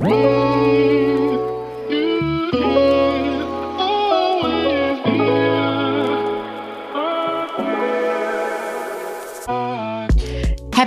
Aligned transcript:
Whoa! 0.00 0.49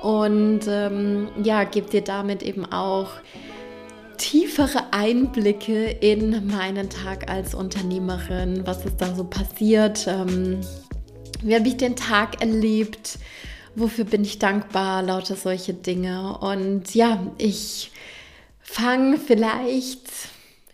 Und 0.00 0.60
ähm, 0.68 1.28
ja, 1.42 1.64
gebe 1.64 1.90
dir 1.90 2.02
damit 2.02 2.44
eben 2.44 2.66
auch 2.66 3.10
tiefere 4.16 4.92
Einblicke 4.92 5.86
in 5.86 6.46
meinen 6.46 6.88
Tag 6.88 7.28
als 7.28 7.52
Unternehmerin, 7.52 8.64
was 8.64 8.84
ist 8.84 9.00
da 9.00 9.12
so 9.12 9.24
passiert, 9.24 10.06
ähm, 10.06 10.60
wie 11.42 11.56
habe 11.56 11.66
ich 11.66 11.78
den 11.78 11.96
Tag 11.96 12.40
erlebt, 12.40 13.18
wofür 13.76 14.04
bin 14.04 14.22
ich 14.22 14.38
dankbar, 14.38 15.02
lauter 15.02 15.36
solche 15.36 15.74
Dinge. 15.74 16.38
Und 16.38 16.94
ja, 16.94 17.26
ich 17.38 17.90
fange 18.60 19.18
vielleicht, 19.18 20.08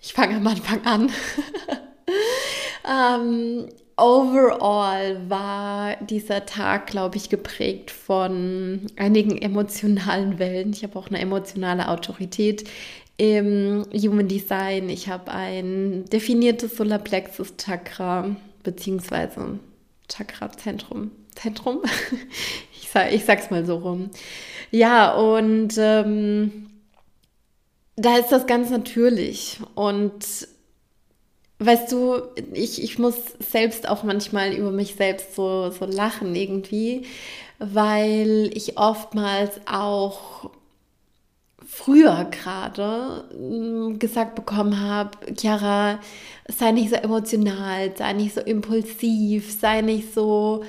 ich 0.01 0.13
fange 0.13 0.37
am 0.37 0.47
Anfang 0.47 0.87
an. 0.87 1.13
ähm, 2.89 3.69
overall 3.97 5.29
war 5.29 5.97
dieser 5.97 6.47
Tag, 6.47 6.87
glaube 6.87 7.17
ich, 7.17 7.29
geprägt 7.29 7.91
von 7.91 8.87
einigen 8.97 9.41
emotionalen 9.41 10.39
Wellen. 10.39 10.73
Ich 10.73 10.83
habe 10.83 10.99
auch 10.99 11.09
eine 11.09 11.21
emotionale 11.21 11.89
Autorität 11.89 12.69
im 13.17 13.85
Human 13.93 14.29
Design. 14.29 14.89
Ich 14.89 15.09
habe 15.09 15.31
ein 15.31 16.07
definiertes 16.07 16.77
Solarplexus 16.77 17.55
Chakra 17.59 18.35
beziehungsweise 18.63 19.59
Chakra-Zentrum. 20.09 21.11
Zentrum? 21.35 21.83
Ich, 22.83 22.93
sag, 22.93 23.13
ich 23.13 23.25
sag's 23.25 23.51
mal 23.53 23.65
so 23.65 23.77
rum. 23.77 24.11
Ja, 24.73 25.15
und 25.15 25.75
ähm, 25.79 26.71
da 27.95 28.17
ist 28.17 28.33
das 28.33 28.49
ganz 28.49 28.71
natürlich. 28.71 29.61
Und 29.77 30.25
weißt 31.61 31.93
du, 31.93 32.23
ich, 32.53 32.83
ich 32.83 32.99
muss 32.99 33.15
selbst 33.39 33.89
auch 33.89 34.03
manchmal 34.03 34.55
über 34.55 34.73
mich 34.73 34.97
selbst 34.97 35.37
so, 35.37 35.71
so 35.71 35.85
lachen 35.85 36.35
irgendwie, 36.35 37.07
weil 37.61 38.51
ich 38.55 38.77
oftmals 38.79 39.61
auch 39.67 40.51
früher 41.67 42.27
gerade 42.31 43.25
hm, 43.31 43.99
gesagt 43.99 44.35
bekommen 44.35 44.81
habe, 44.81 45.11
Chiara, 45.39 46.01
sei 46.49 46.73
nicht 46.73 46.91
so 46.91 46.97
emotional, 46.97 47.95
sei 47.97 48.15
nicht 48.15 48.35
so 48.35 48.41
impulsiv, 48.41 49.61
sei 49.61 49.83
nicht 49.83 50.13
so 50.15 50.65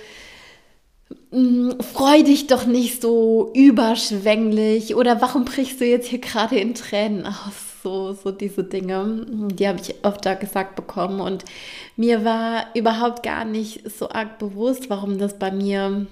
freu 1.94 2.24
dich 2.24 2.47
doch 2.47 2.66
nicht 2.66 3.02
so 3.02 3.52
überschwänglich 3.56 4.96
oder 4.96 5.22
warum 5.22 5.46
brichst 5.46 5.80
du 5.81 5.86
jetzt 5.86 6.08
hier 6.08 6.19
gerade 6.19 6.58
in 6.59 6.74
Tränen 6.74 7.25
aus? 7.25 7.72
So, 7.84 8.13
so 8.13 8.31
diese 8.31 8.63
Dinge, 8.63 9.25
die 9.28 9.68
habe 9.68 9.80
ich 9.80 9.96
da 10.22 10.36
gesagt 10.36 10.75
bekommen 10.75 11.19
und 11.19 11.46
mir 11.96 12.24
war 12.24 12.68
überhaupt 12.75 13.24
gar 13.24 13.44
nicht 13.44 13.90
so 13.90 14.09
arg 14.09 14.38
bewusst, 14.38 14.90
warum 14.91 15.18
das 15.18 15.40
bei 15.40 15.52
mir 15.52 16.06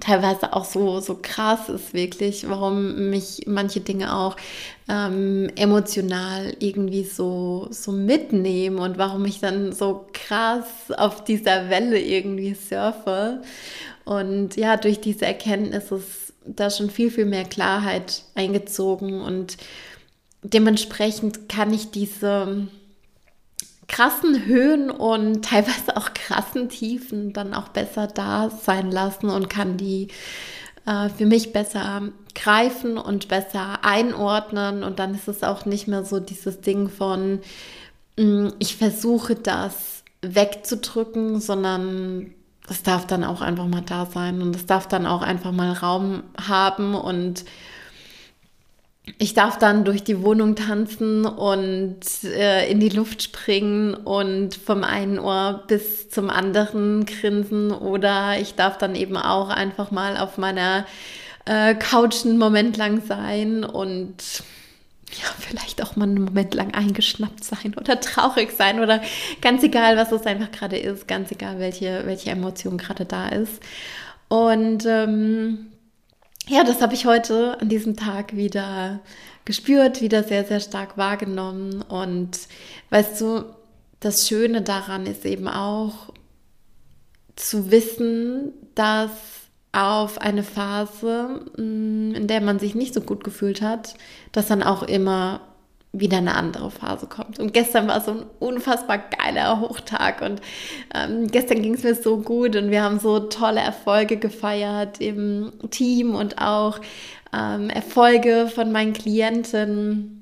teilweise 0.00 0.52
auch 0.52 0.64
so, 0.64 1.00
so 1.00 1.18
krass 1.20 1.68
ist, 1.68 1.92
wirklich, 1.94 2.48
warum 2.48 3.10
mich 3.10 3.42
manche 3.46 3.80
Dinge 3.80 4.16
auch 4.16 4.36
ähm, 4.88 5.50
emotional 5.56 6.54
irgendwie 6.60 7.04
so, 7.04 7.68
so 7.70 7.92
mitnehmen 7.92 8.78
und 8.78 8.98
warum 8.98 9.24
ich 9.24 9.40
dann 9.40 9.72
so 9.72 10.06
krass 10.12 10.90
auf 10.96 11.24
dieser 11.24 11.68
Welle 11.68 12.00
irgendwie 12.00 12.54
surfe. 12.54 13.42
Und 14.04 14.56
ja, 14.56 14.76
durch 14.76 15.00
diese 15.00 15.26
Erkenntnis 15.26 15.90
ist 15.92 16.32
da 16.44 16.70
schon 16.70 16.90
viel, 16.90 17.10
viel 17.10 17.26
mehr 17.26 17.44
Klarheit 17.44 18.22
eingezogen 18.34 19.20
und 19.20 19.56
dementsprechend 20.42 21.48
kann 21.48 21.72
ich 21.72 21.90
diese 21.90 22.66
krassen 23.88 24.46
Höhen 24.46 24.90
und 24.90 25.44
teilweise 25.44 25.96
auch 25.96 26.14
krassen 26.14 26.68
Tiefen 26.68 27.32
dann 27.32 27.54
auch 27.54 27.68
besser 27.68 28.06
da 28.06 28.50
sein 28.50 28.90
lassen 28.90 29.28
und 29.28 29.48
kann 29.48 29.76
die 29.76 30.08
äh, 30.86 31.08
für 31.10 31.26
mich 31.26 31.52
besser 31.52 32.10
greifen 32.34 32.98
und 32.98 33.28
besser 33.28 33.84
einordnen. 33.84 34.82
Und 34.82 34.98
dann 34.98 35.14
ist 35.14 35.28
es 35.28 35.42
auch 35.42 35.64
nicht 35.66 35.86
mehr 35.86 36.04
so 36.04 36.18
dieses 36.18 36.60
Ding 36.60 36.88
von, 36.88 37.40
mm, 38.18 38.48
ich 38.58 38.76
versuche 38.76 39.34
das 39.36 40.02
wegzudrücken, 40.22 41.40
sondern 41.40 42.32
das 42.68 42.82
darf 42.82 43.06
dann 43.06 43.24
auch 43.24 43.40
einfach 43.40 43.66
mal 43.66 43.82
da 43.82 44.06
sein 44.06 44.40
und 44.40 44.54
es 44.54 44.66
darf 44.66 44.86
dann 44.86 45.06
auch 45.06 45.22
einfach 45.22 45.52
mal 45.52 45.72
Raum 45.72 46.22
haben 46.40 46.94
und 46.94 47.44
ich 49.18 49.34
darf 49.34 49.58
dann 49.58 49.84
durch 49.84 50.04
die 50.04 50.22
Wohnung 50.22 50.54
tanzen 50.54 51.26
und 51.26 52.00
äh, 52.24 52.70
in 52.70 52.78
die 52.78 52.88
Luft 52.88 53.22
springen 53.22 53.94
und 53.94 54.54
vom 54.54 54.84
einen 54.84 55.18
Ohr 55.18 55.64
bis 55.66 56.08
zum 56.08 56.30
anderen 56.30 57.04
grinsen 57.04 57.72
oder 57.72 58.38
ich 58.38 58.54
darf 58.54 58.78
dann 58.78 58.94
eben 58.94 59.16
auch 59.16 59.48
einfach 59.48 59.90
mal 59.90 60.16
auf 60.16 60.38
meiner 60.38 60.86
äh, 61.46 61.74
Couch 61.74 62.24
einen 62.24 62.38
Moment 62.38 62.76
lang 62.76 63.02
sein 63.04 63.64
und 63.64 64.14
ja, 65.14 65.26
vielleicht 65.38 65.82
auch 65.82 65.96
mal 65.96 66.04
einen 66.04 66.24
Moment 66.24 66.54
lang 66.54 66.74
eingeschnappt 66.74 67.44
sein 67.44 67.74
oder 67.76 68.00
traurig 68.00 68.52
sein 68.52 68.80
oder 68.80 69.02
ganz 69.40 69.62
egal, 69.62 69.96
was 69.96 70.12
es 70.12 70.26
einfach 70.26 70.50
gerade 70.50 70.78
ist, 70.78 71.08
ganz 71.08 71.30
egal, 71.30 71.58
welche, 71.58 72.02
welche 72.06 72.30
Emotion 72.30 72.78
gerade 72.78 73.04
da 73.04 73.28
ist. 73.28 73.62
Und 74.28 74.86
ähm, 74.86 75.66
ja, 76.48 76.64
das 76.64 76.80
habe 76.80 76.94
ich 76.94 77.06
heute 77.06 77.60
an 77.60 77.68
diesem 77.68 77.96
Tag 77.96 78.36
wieder 78.36 79.00
gespürt, 79.44 80.00
wieder 80.00 80.24
sehr, 80.24 80.44
sehr 80.44 80.60
stark 80.60 80.96
wahrgenommen. 80.96 81.82
Und 81.82 82.38
weißt 82.90 83.20
du, 83.20 83.44
das 84.00 84.28
Schöne 84.28 84.62
daran 84.62 85.06
ist 85.06 85.24
eben 85.24 85.48
auch 85.48 86.12
zu 87.36 87.70
wissen, 87.70 88.52
dass 88.74 89.10
auf 89.72 90.18
eine 90.18 90.42
Phase, 90.42 91.40
mm, 91.56 92.14
in 92.14 92.26
der 92.26 92.40
man 92.40 92.58
sich 92.58 92.74
nicht 92.74 92.94
so 92.94 93.00
gut 93.00 93.24
gefühlt 93.24 93.62
hat, 93.62 93.94
dass 94.32 94.48
dann 94.48 94.62
auch 94.62 94.82
immer 94.82 95.40
wieder 95.92 96.18
eine 96.18 96.34
andere 96.34 96.70
Phase 96.70 97.06
kommt. 97.06 97.38
Und 97.38 97.52
gestern 97.52 97.86
war 97.86 98.00
so 98.00 98.12
ein 98.12 98.24
unfassbar 98.38 98.98
geiler 98.98 99.60
Hochtag 99.60 100.22
und 100.22 100.40
ähm, 100.94 101.26
gestern 101.26 101.60
ging 101.60 101.74
es 101.74 101.82
mir 101.82 101.94
so 101.94 102.18
gut 102.18 102.56
und 102.56 102.70
wir 102.70 102.82
haben 102.82 102.98
so 102.98 103.20
tolle 103.20 103.60
Erfolge 103.60 104.16
gefeiert 104.16 105.00
im 105.00 105.52
Team 105.70 106.14
und 106.14 106.38
auch 106.38 106.80
ähm, 107.34 107.68
Erfolge 107.68 108.48
von 108.54 108.72
meinen 108.72 108.94
Klienten 108.94 110.21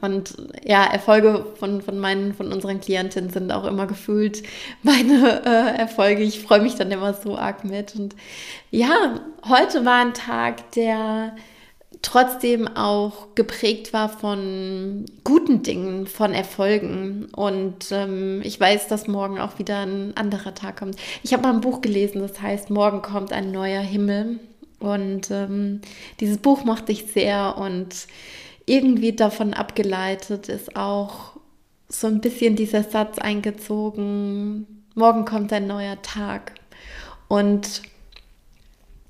und 0.00 0.36
ja, 0.64 0.84
Erfolge 0.84 1.46
von, 1.58 1.82
von 1.82 1.98
meinen, 1.98 2.34
von 2.34 2.52
unseren 2.52 2.80
Klientinnen 2.80 3.30
sind 3.30 3.52
auch 3.52 3.64
immer 3.64 3.86
gefühlt 3.86 4.42
meine 4.82 5.42
äh, 5.44 5.78
Erfolge. 5.78 6.22
Ich 6.22 6.40
freue 6.40 6.60
mich 6.60 6.74
dann 6.74 6.90
immer 6.90 7.14
so 7.14 7.36
arg 7.36 7.64
mit. 7.64 7.94
Und 7.96 8.14
ja, 8.70 9.20
heute 9.48 9.84
war 9.84 10.00
ein 10.00 10.14
Tag, 10.14 10.72
der 10.72 11.34
trotzdem 12.02 12.66
auch 12.68 13.34
geprägt 13.34 13.92
war 13.92 14.08
von 14.08 15.04
guten 15.24 15.62
Dingen, 15.62 16.06
von 16.06 16.32
Erfolgen. 16.32 17.26
Und 17.34 17.90
ähm, 17.90 18.40
ich 18.42 18.58
weiß, 18.58 18.88
dass 18.88 19.06
morgen 19.06 19.38
auch 19.38 19.58
wieder 19.58 19.80
ein 19.80 20.16
anderer 20.16 20.54
Tag 20.54 20.78
kommt. 20.78 20.96
Ich 21.22 21.32
habe 21.32 21.42
mal 21.42 21.52
ein 21.52 21.60
Buch 21.60 21.80
gelesen, 21.80 22.20
das 22.20 22.40
heißt, 22.40 22.70
morgen 22.70 23.02
kommt 23.02 23.32
ein 23.32 23.52
neuer 23.52 23.82
Himmel. 23.82 24.40
Und 24.78 25.30
ähm, 25.30 25.82
dieses 26.20 26.38
Buch 26.38 26.64
mochte 26.64 26.90
ich 26.92 27.12
sehr 27.12 27.58
und 27.58 28.06
irgendwie 28.70 29.12
davon 29.12 29.52
abgeleitet 29.52 30.48
ist 30.48 30.76
auch 30.76 31.32
so 31.88 32.06
ein 32.06 32.20
bisschen 32.20 32.54
dieser 32.54 32.84
Satz 32.84 33.18
eingezogen, 33.18 34.84
morgen 34.94 35.24
kommt 35.24 35.52
ein 35.52 35.66
neuer 35.66 36.00
Tag. 36.02 36.54
Und 37.26 37.82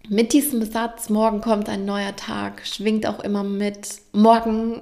mit 0.09 0.33
diesem 0.33 0.65
Satz, 0.65 1.11
morgen 1.11 1.43
kommt 1.43 1.69
ein 1.69 1.85
neuer 1.85 2.17
Tag, 2.17 2.67
schwingt 2.67 3.07
auch 3.07 3.21
immer 3.21 3.45
mit, 3.45 3.87
morgen 4.13 4.81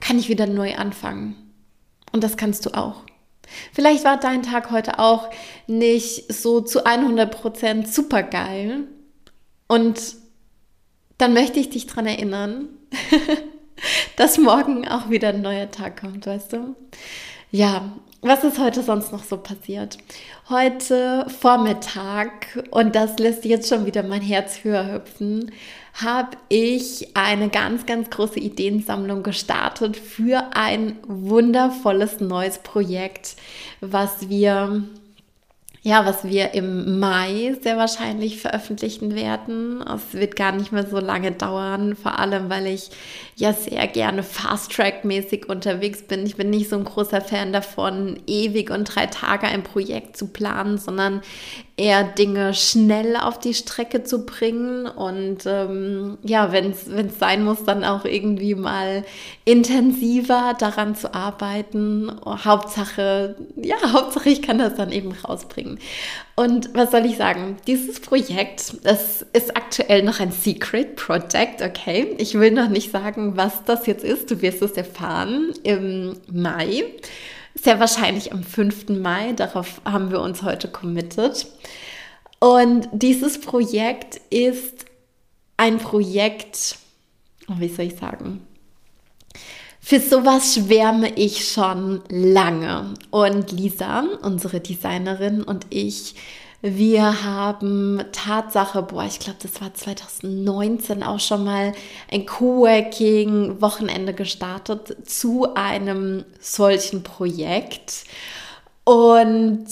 kann 0.00 0.18
ich 0.18 0.28
wieder 0.28 0.46
neu 0.46 0.74
anfangen. 0.74 1.34
Und 2.12 2.22
das 2.22 2.36
kannst 2.36 2.66
du 2.66 2.70
auch. 2.70 3.04
Vielleicht 3.72 4.04
war 4.04 4.20
dein 4.20 4.42
Tag 4.42 4.70
heute 4.70 4.98
auch 4.98 5.30
nicht 5.66 6.30
so 6.30 6.60
zu 6.60 6.84
100% 6.84 7.86
super 7.86 8.22
geil. 8.22 8.84
Und 9.68 10.16
dann 11.16 11.32
möchte 11.32 11.60
ich 11.60 11.70
dich 11.70 11.86
daran 11.86 12.06
erinnern, 12.06 12.68
dass 14.16 14.38
morgen 14.38 14.88
auch 14.88 15.10
wieder 15.10 15.28
ein 15.28 15.42
neuer 15.42 15.70
Tag 15.70 16.00
kommt, 16.00 16.26
weißt 16.26 16.52
du? 16.52 16.76
Ja, 17.50 17.92
was 18.24 18.44
ist 18.44 18.58
heute 18.58 18.82
sonst 18.82 19.12
noch 19.12 19.24
so 19.24 19.36
passiert? 19.36 19.98
Heute 20.48 21.26
Vormittag, 21.40 22.64
und 22.70 22.94
das 22.94 23.18
lässt 23.18 23.44
jetzt 23.44 23.68
schon 23.68 23.84
wieder 23.84 24.04
mein 24.04 24.22
Herz 24.22 24.62
höher 24.62 24.92
hüpfen, 24.92 25.50
habe 25.94 26.36
ich 26.48 27.16
eine 27.16 27.48
ganz, 27.48 27.84
ganz 27.84 28.10
große 28.10 28.38
Ideensammlung 28.38 29.22
gestartet 29.22 29.96
für 29.96 30.50
ein 30.54 30.98
wundervolles 31.06 32.20
neues 32.20 32.58
Projekt, 32.58 33.36
was 33.80 34.28
wir 34.28 34.84
ja, 35.84 36.06
was 36.06 36.22
wir 36.22 36.54
im 36.54 37.00
Mai 37.00 37.56
sehr 37.60 37.76
wahrscheinlich 37.76 38.40
veröffentlichen 38.40 39.16
werden. 39.16 39.82
Es 39.82 40.14
wird 40.14 40.36
gar 40.36 40.52
nicht 40.52 40.70
mehr 40.70 40.86
so 40.86 41.00
lange 41.00 41.32
dauern, 41.32 41.96
vor 41.96 42.20
allem 42.20 42.48
weil 42.48 42.68
ich 42.68 42.90
ja 43.34 43.52
sehr 43.52 43.88
gerne 43.88 44.22
Fast-Track-mäßig 44.22 45.48
unterwegs 45.48 46.02
bin. 46.02 46.24
Ich 46.24 46.36
bin 46.36 46.50
nicht 46.50 46.68
so 46.68 46.76
ein 46.76 46.84
großer 46.84 47.20
Fan 47.20 47.52
davon, 47.52 48.20
ewig 48.28 48.70
und 48.70 48.84
drei 48.94 49.06
Tage 49.06 49.48
ein 49.48 49.64
Projekt 49.64 50.16
zu 50.16 50.28
planen, 50.28 50.78
sondern 50.78 51.20
eher 51.76 52.04
Dinge 52.04 52.52
schnell 52.52 53.16
auf 53.16 53.38
die 53.38 53.54
Strecke 53.54 54.04
zu 54.04 54.26
bringen 54.26 54.86
und 54.86 55.38
ähm, 55.46 56.18
ja, 56.22 56.52
wenn 56.52 56.70
es 56.70 57.18
sein 57.18 57.44
muss, 57.44 57.64
dann 57.64 57.82
auch 57.82 58.04
irgendwie 58.04 58.54
mal 58.54 59.04
intensiver 59.44 60.54
daran 60.58 60.94
zu 60.94 61.14
arbeiten. 61.14 62.12
Hauptsache, 62.24 63.36
ja, 63.56 63.76
Hauptsache 63.92 64.28
ich 64.28 64.42
kann 64.42 64.58
das 64.58 64.74
dann 64.74 64.92
eben 64.92 65.12
rausbringen. 65.12 65.78
Und 66.34 66.74
was 66.74 66.90
soll 66.90 67.06
ich 67.06 67.16
sagen? 67.16 67.56
Dieses 67.66 68.00
Projekt, 68.00 68.84
das 68.84 69.24
ist 69.32 69.56
aktuell 69.56 70.02
noch 70.02 70.20
ein 70.20 70.32
Secret 70.32 70.96
Project, 70.96 71.62
okay? 71.62 72.14
Ich 72.18 72.34
will 72.34 72.50
noch 72.50 72.68
nicht 72.68 72.90
sagen, 72.90 73.36
was 73.36 73.64
das 73.64 73.86
jetzt 73.86 74.04
ist. 74.04 74.30
Du 74.30 74.42
wirst 74.42 74.62
es 74.62 74.72
erfahren 74.72 75.52
im 75.62 76.16
Mai. 76.30 76.84
Sehr 77.54 77.80
wahrscheinlich 77.80 78.32
am 78.32 78.42
5. 78.42 78.88
Mai. 78.88 79.32
Darauf 79.32 79.80
haben 79.84 80.10
wir 80.10 80.20
uns 80.20 80.42
heute 80.42 80.68
committed. 80.68 81.46
Und 82.38 82.88
dieses 82.92 83.40
Projekt 83.40 84.20
ist 84.30 84.86
ein 85.56 85.78
Projekt, 85.78 86.76
oh, 87.48 87.54
wie 87.58 87.68
soll 87.68 87.86
ich 87.86 87.96
sagen? 87.96 88.46
Für 89.80 90.00
sowas 90.00 90.54
schwärme 90.54 91.12
ich 91.14 91.48
schon 91.48 92.02
lange. 92.08 92.94
Und 93.10 93.52
Lisa, 93.52 94.04
unsere 94.22 94.60
Designerin 94.60 95.42
und 95.42 95.66
ich, 95.70 96.14
wir 96.62 97.24
haben 97.24 98.04
Tatsache, 98.12 98.82
boah, 98.82 99.04
ich 99.04 99.18
glaube, 99.18 99.38
das 99.42 99.60
war 99.60 99.74
2019 99.74 101.02
auch 101.02 101.18
schon 101.18 101.44
mal 101.44 101.72
ein 102.08 102.24
Coworking-Wochenende 102.24 104.14
gestartet 104.14 104.96
zu 105.04 105.54
einem 105.54 106.24
solchen 106.40 107.02
Projekt 107.02 108.04
und 108.84 109.66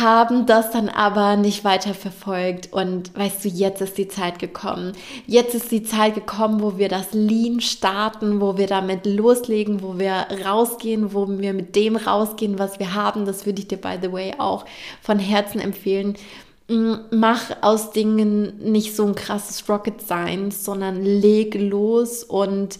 haben 0.00 0.46
das 0.46 0.70
dann 0.70 0.88
aber 0.88 1.36
nicht 1.36 1.64
weiter 1.64 1.94
verfolgt. 1.94 2.72
Und 2.72 3.16
weißt 3.16 3.44
du, 3.44 3.48
jetzt 3.48 3.80
ist 3.80 3.98
die 3.98 4.08
Zeit 4.08 4.38
gekommen. 4.38 4.92
Jetzt 5.26 5.54
ist 5.54 5.70
die 5.70 5.82
Zeit 5.82 6.14
gekommen, 6.14 6.62
wo 6.62 6.78
wir 6.78 6.88
das 6.88 7.12
Lean 7.12 7.60
starten, 7.60 8.40
wo 8.40 8.56
wir 8.56 8.66
damit 8.66 9.06
loslegen, 9.06 9.82
wo 9.82 9.98
wir 9.98 10.26
rausgehen, 10.44 11.14
wo 11.14 11.28
wir 11.28 11.52
mit 11.52 11.76
dem 11.76 11.96
rausgehen, 11.96 12.58
was 12.58 12.78
wir 12.78 12.94
haben. 12.94 13.26
Das 13.26 13.46
würde 13.46 13.60
ich 13.60 13.68
dir, 13.68 13.78
by 13.78 13.98
the 14.00 14.12
way, 14.12 14.34
auch 14.38 14.64
von 15.00 15.18
Herzen 15.18 15.60
empfehlen. 15.60 16.16
Mm, 16.68 16.94
mach 17.10 17.62
aus 17.62 17.90
Dingen 17.90 18.58
nicht 18.70 18.94
so 18.94 19.06
ein 19.06 19.14
krasses 19.14 19.68
Rocket 19.68 20.00
Science, 20.00 20.64
sondern 20.64 21.02
leg 21.02 21.54
los 21.54 22.22
und 22.22 22.78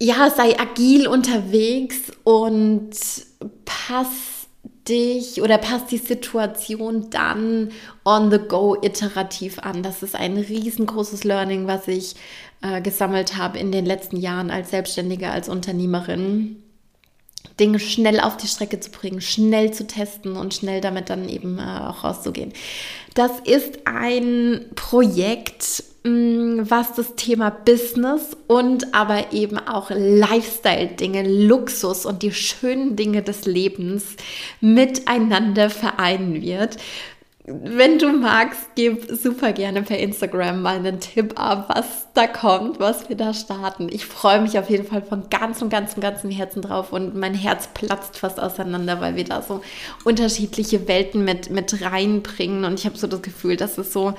ja, 0.00 0.30
sei 0.30 0.58
agil 0.58 1.06
unterwegs 1.06 2.12
und 2.24 2.90
pass 3.64 4.08
dich 4.88 5.40
oder 5.40 5.58
passt 5.58 5.90
die 5.90 5.98
Situation 5.98 7.08
dann 7.10 7.70
on 8.04 8.30
the 8.30 8.38
go 8.38 8.76
iterativ 8.80 9.58
an. 9.58 9.82
Das 9.82 10.02
ist 10.02 10.14
ein 10.14 10.36
riesengroßes 10.36 11.24
Learning, 11.24 11.66
was 11.66 11.88
ich 11.88 12.16
äh, 12.62 12.80
gesammelt 12.82 13.36
habe 13.36 13.58
in 13.58 13.72
den 13.72 13.86
letzten 13.86 14.16
Jahren 14.16 14.50
als 14.50 14.70
Selbstständige, 14.70 15.30
als 15.30 15.48
Unternehmerin. 15.48 16.62
Dinge 17.60 17.78
schnell 17.78 18.20
auf 18.20 18.36
die 18.36 18.48
Strecke 18.48 18.80
zu 18.80 18.90
bringen, 18.90 19.20
schnell 19.20 19.72
zu 19.72 19.86
testen 19.86 20.36
und 20.36 20.54
schnell 20.54 20.80
damit 20.80 21.08
dann 21.08 21.28
eben 21.28 21.58
äh, 21.58 21.62
auch 21.62 22.02
rauszugehen. 22.02 22.52
Das 23.14 23.30
ist 23.44 23.86
ein 23.86 24.66
Projekt, 24.74 25.84
was 26.06 26.92
das 26.92 27.16
Thema 27.16 27.48
Business 27.48 28.36
und 28.46 28.94
aber 28.94 29.32
eben 29.32 29.58
auch 29.58 29.88
Lifestyle-Dinge, 29.88 31.46
Luxus 31.46 32.04
und 32.04 32.22
die 32.22 32.32
schönen 32.32 32.94
Dinge 32.94 33.22
des 33.22 33.46
Lebens 33.46 34.16
miteinander 34.60 35.70
vereinen 35.70 36.42
wird. 36.42 36.76
Wenn 37.46 37.98
du 37.98 38.10
magst, 38.12 38.70
gib 38.74 39.10
super 39.10 39.52
gerne 39.52 39.82
per 39.82 39.98
Instagram 39.98 40.60
mal 40.60 40.76
einen 40.76 41.00
Tipp 41.00 41.38
ab, 41.38 41.70
was 41.74 42.06
da 42.12 42.26
kommt, 42.26 42.80
was 42.80 43.08
wir 43.08 43.16
da 43.16 43.32
starten. 43.32 43.88
Ich 43.90 44.04
freue 44.04 44.42
mich 44.42 44.58
auf 44.58 44.68
jeden 44.68 44.86
Fall 44.86 45.02
von 45.02 45.28
ganzem, 45.30 45.70
ganzem, 45.70 46.02
ganzem 46.02 46.30
Herzen 46.30 46.60
drauf 46.60 46.92
und 46.92 47.14
mein 47.16 47.34
Herz 47.34 47.68
platzt 47.72 48.18
fast 48.18 48.40
auseinander, 48.40 49.00
weil 49.00 49.16
wir 49.16 49.24
da 49.24 49.40
so 49.40 49.62
unterschiedliche 50.04 50.86
Welten 50.86 51.24
mit, 51.24 51.48
mit 51.48 51.82
reinbringen 51.82 52.64
und 52.64 52.78
ich 52.78 52.84
habe 52.86 52.96
so 52.98 53.06
das 53.06 53.22
Gefühl, 53.22 53.56
dass 53.56 53.78
es 53.78 53.92
so 53.92 54.14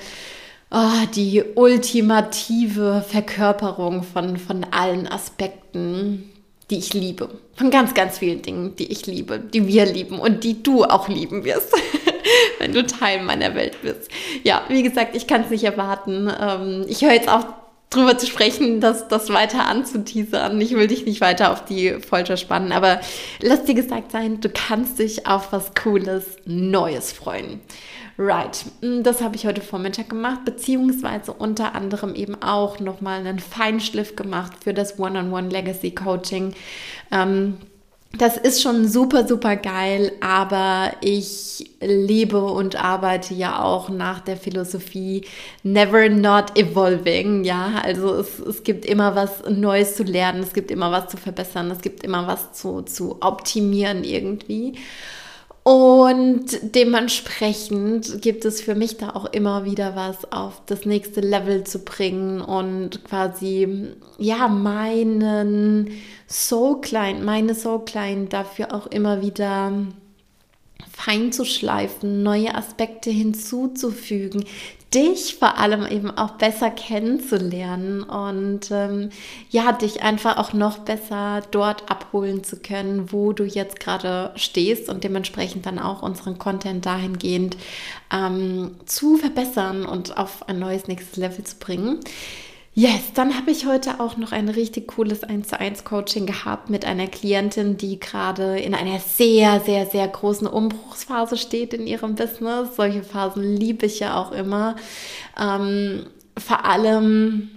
oh, 0.76 1.06
die 1.16 1.44
ultimative 1.56 3.04
Verkörperung 3.08 4.04
von, 4.04 4.38
von 4.38 4.66
allen 4.72 5.08
Aspekten 5.08 6.32
die 6.72 6.80
ich 6.80 6.96
liebe. 6.96 7.30
Von 7.56 7.70
ganz, 7.70 7.94
ganz 7.94 8.18
vielen 8.18 8.42
Dingen, 8.42 8.76
die 8.76 8.92
ich 8.92 9.06
liebe, 9.06 9.40
die 9.40 9.68
wir 9.68 9.86
lieben 9.86 10.18
und 10.18 10.44
die 10.44 10.64
du 10.64 10.84
auch 10.84 11.08
lieben 11.08 11.44
wirst. 11.44 11.72
wenn 12.60 12.74
du 12.74 12.86
Teil 12.86 13.22
meiner 13.24 13.54
Welt 13.56 13.82
bist. 13.82 14.10
Ja, 14.44 14.64
wie 14.70 14.84
gesagt, 14.84 15.16
ich 15.16 15.28
kann 15.28 15.42
es 15.42 15.50
nicht 15.50 15.64
erwarten. 15.64 16.32
Ähm, 16.40 16.86
ich 16.88 17.04
höre 17.04 17.14
jetzt 17.14 17.30
auch 17.30 17.46
drüber 17.96 18.18
zu 18.18 18.28
sprechen, 18.28 18.82
das, 18.82 19.08
das 19.08 19.30
weiter 19.32 19.66
anzuteasern. 19.66 20.60
Ich 20.62 20.76
will 20.76 20.88
dich 20.88 21.06
nicht 21.06 21.22
weiter 21.22 21.52
auf 21.52 21.66
die 21.66 22.00
Folter 22.02 22.38
spannen, 22.38 22.72
aber 22.72 23.00
lass 23.42 23.64
dir 23.64 23.76
gesagt 23.76 24.12
sein, 24.12 24.42
du 24.42 24.50
kannst 24.50 25.00
dich 25.00 25.28
auf 25.28 25.52
was 25.52 25.74
Cooles, 25.76 26.38
Neues 26.46 27.12
freuen. 27.12 27.62
Right, 28.18 28.64
mm, 28.82 29.04
das 29.04 29.22
habe 29.22 29.36
ich 29.36 29.46
heute 29.46 29.62
Vormittag 29.62 30.10
gemacht, 30.10 30.46
beziehungsweise 30.46 31.34
unter 31.34 31.76
anderem 31.76 32.16
eben 32.16 32.42
auch 32.42 32.80
nochmal 32.80 33.20
einen 33.20 33.40
Feinschliff 33.40 34.16
gemacht 34.16 34.54
für 34.64 34.74
das 34.74 34.98
One-on-One 35.00 35.50
Legacy 35.50 35.92
Coaching. 35.92 36.54
Ähm, 37.12 37.58
das 38.18 38.38
ist 38.38 38.62
schon 38.62 38.88
super, 38.88 39.28
super 39.28 39.56
geil, 39.56 40.12
aber 40.22 40.94
ich 41.02 41.72
lebe 41.82 42.44
und 42.44 42.76
arbeite 42.76 43.34
ja 43.34 43.62
auch 43.62 43.90
nach 43.90 44.20
der 44.22 44.38
Philosophie 44.38 45.26
Never 45.64 46.10
Not 46.10 46.58
Evolving. 46.58 47.44
Ja, 47.44 47.82
also 47.84 48.16
es, 48.16 48.40
es 48.40 48.64
gibt 48.64 48.86
immer 48.86 49.16
was 49.16 49.44
Neues 49.50 49.96
zu 49.96 50.04
lernen, 50.04 50.42
es 50.44 50.54
gibt 50.54 50.72
immer 50.72 50.92
was 50.92 51.08
zu 51.08 51.18
verbessern, 51.18 51.72
es 51.72 51.82
gibt 51.82 52.04
immer 52.04 52.28
was 52.28 52.54
zu, 52.54 52.82
zu 52.82 53.22
optimieren 53.22 54.04
irgendwie. 54.04 54.76
Und 55.68 56.76
dementsprechend 56.76 58.22
gibt 58.22 58.46
es 58.46 58.62
für 58.62 58.76
mich 58.76 58.98
da 58.98 59.16
auch 59.16 59.26
immer 59.26 59.66
wieder 59.66 59.96
was 59.96 60.32
auf 60.32 60.62
das 60.68 60.86
nächste 60.86 61.22
Level 61.22 61.64
zu 61.64 61.80
bringen 61.80 62.40
und 62.40 63.04
quasi, 63.04 63.88
ja, 64.20 64.48
meinen 64.48 65.90
Soul 66.30 66.82
Client, 66.82 67.26
meine 67.26 67.56
Soul 67.56 67.84
Client 67.84 68.32
dafür 68.32 68.76
auch 68.76 68.86
immer 68.86 69.24
wieder 69.24 69.72
fein 70.92 71.32
zu 71.32 71.46
schleifen, 71.46 72.22
neue 72.22 72.54
Aspekte 72.54 73.10
hinzuzufügen, 73.10 74.46
dich 74.96 75.36
vor 75.36 75.58
allem 75.58 75.86
eben 75.86 76.10
auch 76.18 76.32
besser 76.32 76.72
kennenzulernen 76.72 78.02
und 78.02 78.72
ähm, 78.72 79.10
ja, 79.50 79.74
dich 79.74 80.02
einfach 80.02 80.38
auch 80.38 80.54
noch 80.54 80.80
besser 80.80 81.42
dort 81.52 81.92
abholen 81.92 82.46
zu 82.46 82.58
können, 82.58 83.12
wo 83.12 83.34
du 83.34 83.44
jetzt 83.44 83.82
gerade 83.82 84.32
stehst 84.38 84.88
und 84.88 85.04
dementsprechend 85.04 85.66
dann 85.66 85.80
auch 85.80 86.02
unseren 86.02 86.40
Content 86.40 86.86
dahingehend 86.86 87.58
ähm, 88.12 88.72
zu 88.86 89.18
verbessern 89.18 89.86
und 89.86 90.18
auf 90.18 90.48
ein 90.48 90.60
neues 90.60 90.88
nächstes 90.88 91.18
Level 91.18 91.44
zu 91.44 91.58
bringen. 91.58 92.00
Yes, 92.78 93.14
dann 93.14 93.38
habe 93.38 93.52
ich 93.52 93.66
heute 93.66 94.02
auch 94.02 94.18
noch 94.18 94.34
ein 94.34 94.50
richtig 94.50 94.88
cooles 94.90 95.24
1 95.24 95.48
zu 95.48 95.58
1 95.60 95.86
Coaching 95.86 96.26
gehabt 96.26 96.70
mit 96.70 96.84
einer 96.84 97.08
Klientin, 97.08 97.78
die 97.78 98.00
gerade 98.02 98.60
in 98.60 98.76
einer 98.76 99.00
sehr, 99.00 99.62
sehr, 99.62 99.86
sehr 99.86 100.08
großen 100.08 100.46
Umbruchsphase 100.46 101.38
steht 101.38 101.74
in 101.74 101.88
ihrem 101.88 102.16
Business. 102.16 102.76
Solche 102.76 103.02
Phasen 103.04 103.56
liebe 103.56 103.86
ich 103.86 104.00
ja 104.02 104.20
auch 104.22 104.34
immer. 104.34 104.76
Ähm, 105.40 106.06
vor 106.38 106.66
allem 106.66 107.50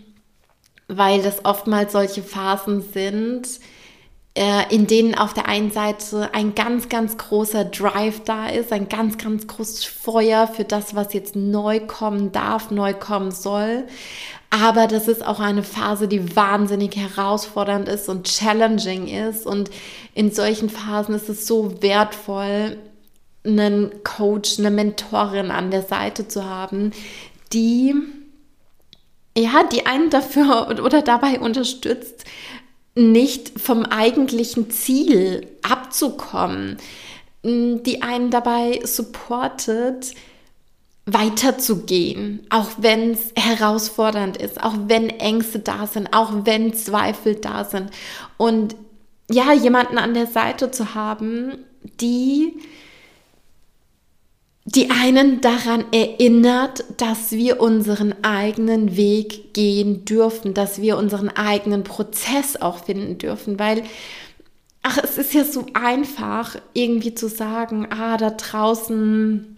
weil 0.89 1.23
das 1.23 1.45
oftmals 1.45 1.93
solche 1.93 2.23
Phasen 2.23 2.81
sind, 2.81 3.47
äh, 4.35 4.75
in 4.75 4.87
denen 4.87 5.15
auf 5.15 5.35
der 5.35 5.47
einen 5.47 5.71
Seite 5.71 6.31
ein 6.33 6.55
ganz, 6.55 6.89
ganz 6.89 7.19
großer 7.19 7.67
Drive 7.67 8.25
da 8.25 8.49
ist, 8.49 8.73
ein 8.73 8.89
ganz, 8.89 9.19
ganz 9.19 9.47
großes 9.47 9.85
Feuer 9.85 10.47
für 10.49 10.65
das, 10.65 10.95
was 10.95 11.13
jetzt 11.13 11.37
neu 11.37 11.81
kommen 11.81 12.33
darf, 12.33 12.71
neu 12.71 12.95
kommen 12.95 13.31
soll. 13.31 13.87
Aber 14.50 14.87
das 14.87 15.09
ist 15.09 15.25
auch 15.25 15.40
eine 15.40 15.62
Phase, 15.62 16.09
die 16.09 16.35
wahnsinnig 16.35 16.97
herausfordernd 16.97 17.88
ist 17.88 18.09
und 18.09 18.26
challenging 18.26 19.07
ist. 19.07 19.47
Und 19.47 19.71
in 20.14 20.31
solchen 20.31 20.71
Phasen 20.71 21.14
ist 21.14 21.28
es 21.28 21.47
so 21.47 21.83
wertvoll, 21.83 22.78
einen 23.45 24.02
Coach, 24.05 24.59
eine 24.59 24.71
Mentorin 24.71 25.50
an 25.50 25.71
der 25.71 25.83
Seite 25.83 26.28
zu 26.28 26.45
haben, 26.45 26.93
die 27.52 27.95
ja, 29.37 29.62
die 29.62 29.87
einen 29.87 30.11
dafür 30.11 30.69
oder 30.85 31.02
dabei 31.02 31.38
unterstützt, 31.40 32.25
nicht 32.95 33.61
vom 33.61 33.85
eigentlichen 33.85 34.71
Ziel 34.71 35.47
abzukommen, 35.62 36.78
die 37.45 38.02
einen 38.02 38.31
dabei 38.31 38.81
supportet, 38.85 40.14
weiterzugehen, 41.12 42.47
auch 42.50 42.71
wenn 42.79 43.12
es 43.12 43.33
herausfordernd 43.35 44.37
ist, 44.37 44.62
auch 44.62 44.75
wenn 44.87 45.09
Ängste 45.09 45.59
da 45.61 45.87
sind, 45.87 46.12
auch 46.12 46.33
wenn 46.45 46.75
Zweifel 46.75 47.35
da 47.35 47.65
sind. 47.65 47.91
Und 48.37 48.77
ja, 49.31 49.53
jemanden 49.53 49.99
an 49.99 50.15
der 50.15 50.27
Seite 50.27 50.71
zu 50.71 50.95
haben, 50.95 51.59
die 52.00 52.55
die 54.71 54.91
einen 54.91 55.41
daran 55.41 55.87
erinnert, 55.93 56.85
dass 56.99 57.33
wir 57.33 57.59
unseren 57.59 58.15
eigenen 58.23 58.99
Weg 58.99 59.55
gehen 59.55 60.05
dürfen, 60.05 60.53
dass 60.53 60.83
wir 60.83 60.99
unseren 60.99 61.31
eigenen 61.31 61.85
Prozess 61.85 62.61
auch 62.61 62.85
finden 62.85 63.17
dürfen, 63.17 63.59
weil 63.59 63.83
ach, 64.83 64.99
es 65.03 65.17
ist 65.17 65.33
ja 65.33 65.45
so 65.45 65.65
einfach 65.73 66.57
irgendwie 66.75 67.15
zu 67.15 67.29
sagen, 67.29 67.88
ah, 67.91 68.19
da 68.19 68.29
draußen 68.29 69.58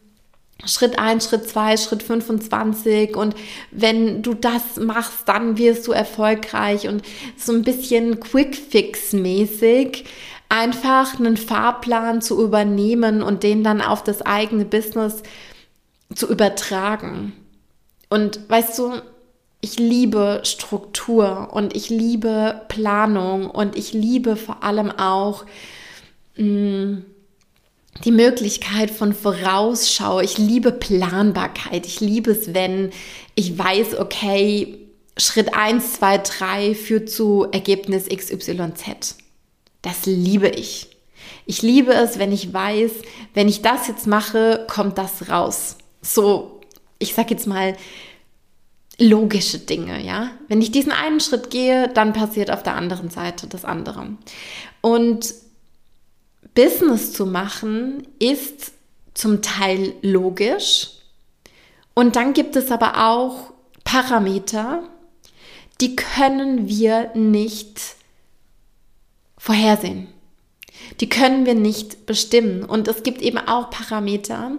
Schritt 0.66 0.98
1, 0.98 1.28
Schritt 1.28 1.48
2, 1.48 1.76
Schritt 1.76 2.02
25 2.02 3.16
und 3.16 3.34
wenn 3.70 4.22
du 4.22 4.34
das 4.34 4.76
machst, 4.76 5.22
dann 5.26 5.56
wirst 5.58 5.86
du 5.86 5.92
erfolgreich 5.92 6.88
und 6.88 7.02
so 7.36 7.52
ein 7.52 7.62
bisschen 7.62 8.20
Quick-Fix-mäßig 8.20 10.04
einfach 10.50 11.18
einen 11.18 11.36
Fahrplan 11.36 12.20
zu 12.20 12.42
übernehmen 12.42 13.22
und 13.22 13.42
den 13.42 13.64
dann 13.64 13.80
auf 13.80 14.04
das 14.04 14.22
eigene 14.22 14.64
Business 14.64 15.22
zu 16.14 16.28
übertragen. 16.28 17.32
Und 18.10 18.50
weißt 18.50 18.78
du, 18.78 19.00
ich 19.60 19.78
liebe 19.78 20.40
Struktur 20.44 21.50
und 21.52 21.76
ich 21.76 21.88
liebe 21.88 22.62
Planung 22.68 23.48
und 23.48 23.76
ich 23.76 23.92
liebe 23.92 24.36
vor 24.36 24.62
allem 24.64 24.90
auch 24.90 25.44
mh, 26.36 26.44
mm, 26.44 27.04
die 28.04 28.12
Möglichkeit 28.12 28.90
von 28.90 29.12
Vorausschau. 29.12 30.20
Ich 30.20 30.38
liebe 30.38 30.72
Planbarkeit. 30.72 31.86
Ich 31.86 32.00
liebe 32.00 32.30
es, 32.32 32.54
wenn 32.54 32.90
ich 33.34 33.58
weiß, 33.58 33.98
okay, 33.98 34.78
Schritt 35.16 35.54
1, 35.54 35.94
2, 35.94 36.18
3 36.18 36.74
führt 36.74 37.10
zu 37.10 37.46
Ergebnis 37.52 38.08
XYZ. 38.08 39.16
Das 39.82 40.06
liebe 40.06 40.48
ich. 40.48 40.88
Ich 41.46 41.62
liebe 41.62 41.92
es, 41.92 42.18
wenn 42.18 42.32
ich 42.32 42.52
weiß, 42.52 42.92
wenn 43.34 43.48
ich 43.48 43.62
das 43.62 43.88
jetzt 43.88 44.06
mache, 44.06 44.66
kommt 44.68 44.98
das 44.98 45.28
raus. 45.28 45.76
So, 46.00 46.60
ich 46.98 47.14
sag 47.14 47.30
jetzt 47.30 47.46
mal, 47.46 47.76
logische 48.98 49.58
Dinge, 49.58 50.04
ja. 50.04 50.30
Wenn 50.48 50.60
ich 50.60 50.70
diesen 50.70 50.92
einen 50.92 51.20
Schritt 51.20 51.50
gehe, 51.50 51.88
dann 51.88 52.12
passiert 52.12 52.50
auf 52.50 52.62
der 52.62 52.76
anderen 52.76 53.10
Seite 53.10 53.46
das 53.46 53.64
andere. 53.64 54.06
Und 54.80 55.34
Business 56.54 57.12
zu 57.12 57.26
machen 57.26 58.06
ist 58.18 58.72
zum 59.14 59.42
Teil 59.42 59.94
logisch. 60.02 60.90
Und 61.94 62.16
dann 62.16 62.32
gibt 62.32 62.56
es 62.56 62.70
aber 62.70 63.08
auch 63.08 63.52
Parameter, 63.84 64.82
die 65.80 65.96
können 65.96 66.68
wir 66.68 67.14
nicht 67.14 67.80
vorhersehen. 69.38 70.08
Die 71.00 71.08
können 71.08 71.46
wir 71.46 71.54
nicht 71.54 72.06
bestimmen. 72.06 72.64
Und 72.64 72.88
es 72.88 73.02
gibt 73.02 73.22
eben 73.22 73.38
auch 73.38 73.70
Parameter, 73.70 74.52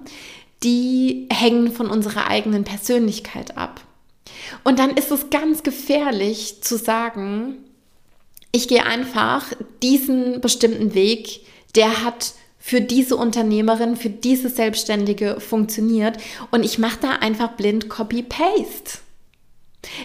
die 0.64 1.28
hängen 1.32 1.72
von 1.72 1.90
unserer 1.90 2.28
eigenen 2.28 2.64
Persönlichkeit 2.64 3.58
ab. 3.58 3.82
Und 4.64 4.80
dann 4.80 4.92
ist 4.92 5.12
es 5.12 5.30
ganz 5.30 5.64
gefährlich 5.64 6.62
zu 6.62 6.78
sagen, 6.78 7.58
ich 8.52 8.68
gehe 8.68 8.86
einfach 8.86 9.46
diesen 9.82 10.42
bestimmten 10.42 10.94
Weg, 10.94 11.42
der 11.76 12.04
hat 12.04 12.34
für 12.60 12.80
diese 12.80 13.16
Unternehmerin, 13.18 13.96
für 13.96 14.10
diese 14.10 14.50
Selbstständige 14.50 15.40
funktioniert 15.40 16.18
und 16.52 16.64
ich 16.64 16.78
mache 16.78 17.00
da 17.02 17.10
einfach 17.14 17.54
blind 17.54 17.90
Copy-Paste. 17.90 19.00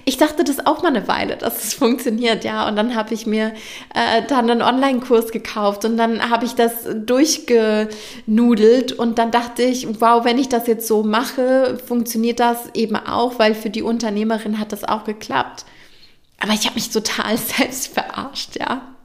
Ich 0.07 0.17
dachte 0.17 0.43
das 0.43 0.65
auch 0.65 0.83
mal 0.83 0.89
eine 0.89 1.07
Weile, 1.07 1.37
dass 1.37 1.63
es 1.63 1.75
funktioniert, 1.79 2.45
ja. 2.45 2.67
Und 2.67 2.77
dann 2.77 2.95
habe 2.95 3.13
ich 3.13 3.27
mir 3.27 3.53
äh, 3.95 4.23
dann 4.27 4.51
einen 4.51 4.63
Online-Kurs 4.63 5.33
gekauft 5.33 5.85
und 5.85 5.99
dann 5.99 6.31
habe 6.31 6.47
ich 6.47 6.55
das 6.55 6.87
durchgenudelt 6.95 8.93
und 8.93 9.19
dann 9.19 9.31
dachte 9.31 9.63
ich, 9.63 9.87
wow, 10.01 10.25
wenn 10.25 10.39
ich 10.39 10.49
das 10.49 10.67
jetzt 10.67 10.87
so 10.87 11.03
mache, 11.03 11.79
funktioniert 11.87 12.41
das 12.41 12.71
eben 12.75 12.97
auch, 12.97 13.39
weil 13.39 13.55
für 13.55 13.69
die 13.69 13.83
Unternehmerin 13.83 14.59
hat 14.59 14.73
das 14.73 14.83
auch 14.85 15.05
geklappt. 15.05 15.67
Aber 16.39 16.53
ich 16.55 16.65
habe 16.65 16.77
mich 16.77 16.91
total 16.91 17.37
selbst 17.59 17.89
verarscht, 17.89 18.59
ja. 18.59 18.96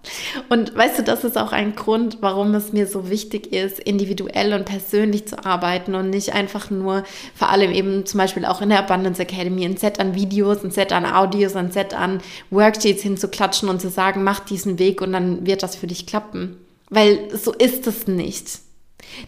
Und 0.49 0.75
weißt 0.75 0.99
du, 0.99 1.03
das 1.03 1.23
ist 1.23 1.37
auch 1.37 1.51
ein 1.51 1.75
Grund, 1.75 2.17
warum 2.21 2.53
es 2.55 2.73
mir 2.73 2.87
so 2.87 3.09
wichtig 3.09 3.53
ist, 3.53 3.79
individuell 3.79 4.53
und 4.53 4.65
persönlich 4.65 5.27
zu 5.27 5.45
arbeiten 5.45 5.95
und 5.95 6.09
nicht 6.09 6.33
einfach 6.33 6.69
nur, 6.69 7.03
vor 7.35 7.49
allem 7.49 7.71
eben 7.71 8.05
zum 8.05 8.17
Beispiel 8.17 8.45
auch 8.45 8.61
in 8.61 8.69
der 8.69 8.79
Abundance 8.79 9.21
Academy, 9.21 9.65
ein 9.65 9.77
Set 9.77 9.99
an 9.99 10.15
Videos, 10.15 10.63
ein 10.63 10.71
Set 10.71 10.91
an 10.91 11.05
Audios, 11.05 11.55
ein 11.55 11.71
Set 11.71 11.93
an 11.93 12.21
Worksheets 12.49 13.03
hinzuklatschen 13.03 13.69
und 13.69 13.81
zu 13.81 13.89
sagen, 13.89 14.23
mach 14.23 14.39
diesen 14.39 14.79
Weg 14.79 15.01
und 15.01 15.13
dann 15.13 15.45
wird 15.45 15.63
das 15.63 15.75
für 15.75 15.87
dich 15.87 16.07
klappen. 16.07 16.57
Weil 16.89 17.35
so 17.37 17.53
ist 17.53 17.87
es 17.87 18.07
nicht. 18.07 18.59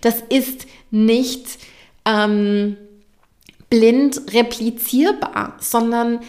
Das 0.01 0.21
ist 0.29 0.67
nicht 0.91 1.45
ähm, 2.05 2.77
blind 3.69 4.21
replizierbar, 4.33 5.57
sondern 5.59 6.19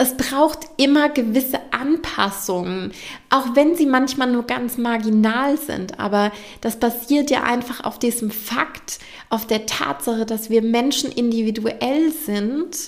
es 0.00 0.16
braucht 0.16 0.60
immer 0.78 1.10
gewisse 1.10 1.60
Anpassungen, 1.72 2.92
auch 3.28 3.54
wenn 3.54 3.76
sie 3.76 3.84
manchmal 3.84 4.32
nur 4.32 4.44
ganz 4.44 4.78
marginal 4.78 5.58
sind. 5.58 6.00
Aber 6.00 6.32
das 6.62 6.76
basiert 6.76 7.30
ja 7.30 7.42
einfach 7.42 7.84
auf 7.84 7.98
diesem 7.98 8.30
Fakt, 8.30 8.98
auf 9.28 9.46
der 9.46 9.66
Tatsache, 9.66 10.24
dass 10.24 10.48
wir 10.48 10.62
Menschen 10.62 11.12
individuell 11.12 12.12
sind 12.12 12.78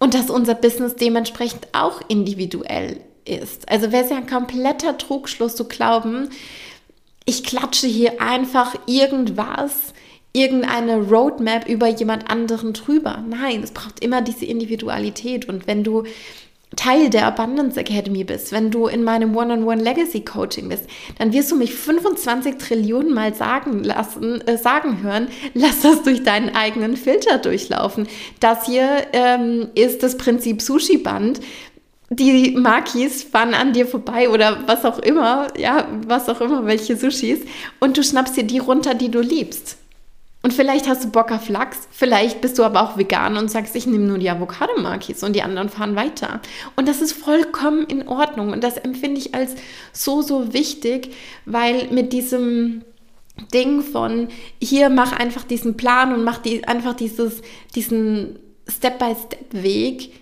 und 0.00 0.14
dass 0.14 0.28
unser 0.28 0.56
Business 0.56 0.96
dementsprechend 0.96 1.68
auch 1.72 2.00
individuell 2.08 3.00
ist. 3.24 3.68
Also 3.68 3.92
wäre 3.92 4.02
es 4.02 4.10
ja 4.10 4.16
ein 4.16 4.26
kompletter 4.26 4.98
Trugschluss 4.98 5.54
zu 5.54 5.68
glauben, 5.68 6.30
ich 7.26 7.44
klatsche 7.44 7.86
hier 7.86 8.20
einfach 8.20 8.74
irgendwas 8.86 9.92
irgendeine 10.32 11.02
Roadmap 11.02 11.68
über 11.68 11.88
jemand 11.88 12.30
anderen 12.30 12.72
drüber. 12.72 13.24
Nein, 13.28 13.62
es 13.62 13.72
braucht 13.72 14.00
immer 14.00 14.22
diese 14.22 14.44
Individualität. 14.44 15.48
Und 15.48 15.66
wenn 15.66 15.84
du 15.84 16.04
Teil 16.76 17.08
der 17.08 17.26
Abundance 17.26 17.80
Academy 17.80 18.24
bist, 18.24 18.52
wenn 18.52 18.70
du 18.70 18.88
in 18.88 19.02
meinem 19.02 19.34
One-on-One 19.34 19.82
Legacy 19.82 20.20
Coaching 20.20 20.68
bist, 20.68 20.84
dann 21.18 21.32
wirst 21.32 21.50
du 21.50 21.56
mich 21.56 21.74
25 21.74 22.58
Trillionen 22.58 23.14
Mal 23.14 23.34
sagen 23.34 23.82
lassen, 23.82 24.46
äh, 24.46 24.58
sagen 24.58 25.02
hören, 25.02 25.28
lass 25.54 25.80
das 25.80 26.02
durch 26.02 26.22
deinen 26.24 26.54
eigenen 26.54 26.96
Filter 26.96 27.38
durchlaufen. 27.38 28.06
Das 28.40 28.66
hier 28.66 29.06
ähm, 29.12 29.68
ist 29.74 30.02
das 30.02 30.18
Prinzip 30.18 30.60
Sushi 30.60 30.98
Band. 30.98 31.40
Die 32.10 32.52
Makis 32.52 33.22
fahren 33.22 33.54
an 33.54 33.72
dir 33.72 33.86
vorbei 33.86 34.30
oder 34.30 34.66
was 34.66 34.84
auch 34.84 34.98
immer, 34.98 35.48
ja, 35.58 35.88
was 36.06 36.28
auch 36.28 36.40
immer, 36.40 36.64
welche 36.64 36.96
Sushis, 36.96 37.40
und 37.80 37.98
du 37.98 38.02
schnappst 38.02 38.34
dir 38.34 38.44
die 38.44 38.58
runter, 38.58 38.94
die 38.94 39.10
du 39.10 39.20
liebst. 39.20 39.77
Und 40.48 40.54
vielleicht 40.54 40.88
hast 40.88 41.04
du 41.04 41.10
Bock 41.10 41.30
auf 41.30 41.50
Lachs, 41.50 41.88
vielleicht 41.90 42.40
bist 42.40 42.58
du 42.58 42.64
aber 42.64 42.80
auch 42.82 42.96
vegan 42.96 43.36
und 43.36 43.50
sagst, 43.50 43.76
ich 43.76 43.86
nehme 43.86 44.06
nur 44.06 44.16
die 44.16 44.30
Avocado-Makis 44.30 45.22
und 45.22 45.36
die 45.36 45.42
anderen 45.42 45.68
fahren 45.68 45.94
weiter. 45.94 46.40
Und 46.74 46.88
das 46.88 47.02
ist 47.02 47.12
vollkommen 47.12 47.84
in 47.84 48.08
Ordnung 48.08 48.52
und 48.52 48.64
das 48.64 48.78
empfinde 48.78 49.20
ich 49.20 49.34
als 49.34 49.56
so, 49.92 50.22
so 50.22 50.54
wichtig, 50.54 51.14
weil 51.44 51.88
mit 51.90 52.14
diesem 52.14 52.82
Ding 53.52 53.82
von 53.82 54.28
hier 54.58 54.88
mach 54.88 55.12
einfach 55.12 55.44
diesen 55.44 55.76
Plan 55.76 56.14
und 56.14 56.24
mach 56.24 56.38
die, 56.38 56.66
einfach 56.66 56.94
dieses, 56.94 57.42
diesen 57.74 58.38
Step-by-Step-Weg, 58.68 60.14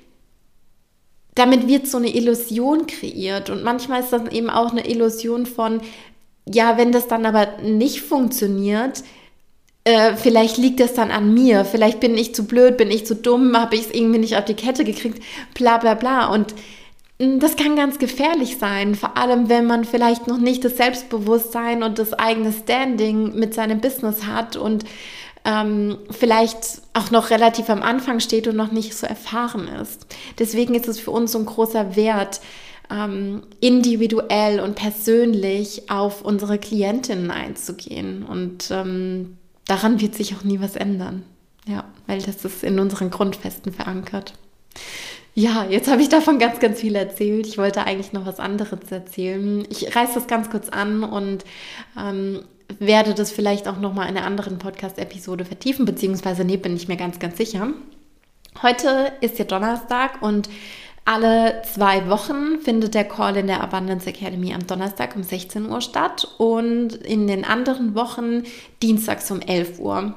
damit 1.36 1.68
wird 1.68 1.86
so 1.86 1.98
eine 1.98 2.12
Illusion 2.12 2.88
kreiert. 2.88 3.48
Und 3.48 3.62
manchmal 3.62 4.00
ist 4.00 4.12
das 4.12 4.28
eben 4.32 4.50
auch 4.50 4.72
eine 4.72 4.88
Illusion 4.88 5.46
von, 5.46 5.82
ja, 6.48 6.76
wenn 6.78 6.90
das 6.90 7.06
dann 7.06 7.26
aber 7.26 7.58
nicht 7.62 8.00
funktioniert, 8.00 9.04
äh, 9.86 10.16
vielleicht 10.16 10.56
liegt 10.56 10.80
es 10.80 10.94
dann 10.94 11.12
an 11.12 11.32
mir, 11.32 11.64
vielleicht 11.64 12.00
bin 12.00 12.18
ich 12.18 12.34
zu 12.34 12.44
blöd, 12.44 12.76
bin 12.76 12.90
ich 12.90 13.06
zu 13.06 13.14
dumm, 13.14 13.56
habe 13.56 13.76
ich 13.76 13.82
es 13.82 13.90
irgendwie 13.92 14.18
nicht 14.18 14.36
auf 14.36 14.44
die 14.44 14.54
Kette 14.54 14.84
gekriegt, 14.84 15.22
bla 15.54 15.78
bla 15.78 15.94
bla. 15.94 16.26
Und 16.26 16.56
hm, 17.20 17.38
das 17.38 17.54
kann 17.54 17.76
ganz 17.76 18.00
gefährlich 18.00 18.58
sein, 18.58 18.96
vor 18.96 19.16
allem 19.16 19.48
wenn 19.48 19.64
man 19.64 19.84
vielleicht 19.84 20.26
noch 20.26 20.38
nicht 20.38 20.64
das 20.64 20.76
Selbstbewusstsein 20.76 21.84
und 21.84 22.00
das 22.00 22.14
eigene 22.14 22.52
Standing 22.52 23.36
mit 23.36 23.54
seinem 23.54 23.80
Business 23.80 24.26
hat 24.26 24.56
und 24.56 24.84
ähm, 25.44 25.98
vielleicht 26.10 26.82
auch 26.92 27.12
noch 27.12 27.30
relativ 27.30 27.70
am 27.70 27.84
Anfang 27.84 28.18
steht 28.18 28.48
und 28.48 28.56
noch 28.56 28.72
nicht 28.72 28.92
so 28.92 29.06
erfahren 29.06 29.68
ist. 29.68 30.04
Deswegen 30.40 30.74
ist 30.74 30.88
es 30.88 30.98
für 30.98 31.12
uns 31.12 31.30
so 31.30 31.38
ein 31.38 31.46
großer 31.46 31.94
Wert, 31.94 32.40
ähm, 32.90 33.44
individuell 33.60 34.58
und 34.58 34.74
persönlich 34.74 35.88
auf 35.90 36.22
unsere 36.22 36.58
Klientinnen 36.58 37.30
einzugehen. 37.30 38.24
Und 38.24 38.68
ähm, 38.72 39.38
daran 39.66 40.00
wird 40.00 40.14
sich 40.14 40.34
auch 40.34 40.44
nie 40.44 40.60
was 40.60 40.76
ändern. 40.76 41.22
Ja, 41.66 41.84
weil 42.06 42.22
das 42.22 42.44
ist 42.44 42.62
in 42.62 42.78
unseren 42.78 43.10
Grundfesten 43.10 43.72
verankert. 43.72 44.34
Ja, 45.34 45.66
jetzt 45.68 45.90
habe 45.90 46.00
ich 46.00 46.08
davon 46.08 46.38
ganz, 46.38 46.60
ganz 46.60 46.80
viel 46.80 46.94
erzählt. 46.94 47.46
Ich 47.46 47.58
wollte 47.58 47.84
eigentlich 47.84 48.12
noch 48.12 48.24
was 48.24 48.40
anderes 48.40 48.90
erzählen. 48.90 49.66
Ich 49.68 49.94
reiße 49.94 50.14
das 50.14 50.28
ganz 50.28 50.48
kurz 50.48 50.68
an 50.68 51.02
und 51.02 51.44
ähm, 51.98 52.42
werde 52.78 53.14
das 53.14 53.32
vielleicht 53.32 53.68
auch 53.68 53.78
nochmal 53.78 54.08
in 54.08 54.16
einer 54.16 54.26
anderen 54.26 54.58
Podcast-Episode 54.58 55.44
vertiefen, 55.44 55.84
beziehungsweise 55.84 56.44
nee, 56.44 56.56
bin 56.56 56.76
ich 56.76 56.88
mir 56.88 56.96
ganz, 56.96 57.18
ganz 57.18 57.36
sicher. 57.36 57.68
Heute 58.62 59.12
ist 59.20 59.38
ja 59.38 59.44
Donnerstag 59.44 60.22
und 60.22 60.48
alle 61.06 61.62
zwei 61.62 62.08
Wochen 62.08 62.58
findet 62.60 62.94
der 62.94 63.04
Call 63.04 63.36
in 63.36 63.46
der 63.46 63.62
Abundance 63.62 64.08
Academy 64.08 64.52
am 64.52 64.66
Donnerstag 64.66 65.14
um 65.14 65.22
16 65.22 65.70
Uhr 65.70 65.80
statt 65.80 66.26
und 66.36 66.94
in 66.94 67.28
den 67.28 67.44
anderen 67.44 67.94
Wochen 67.94 68.42
dienstags 68.82 69.30
um 69.30 69.40
11 69.40 69.78
Uhr. 69.78 70.14